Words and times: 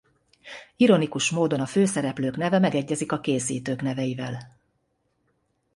Ironikus 0.75 1.29
módon 1.29 1.59
a 1.61 1.65
főszereplők 1.65 2.37
neve 2.37 2.59
megegyezik 2.59 3.11
a 3.11 3.19
készítők 3.19 3.81
neveivel. 3.81 4.57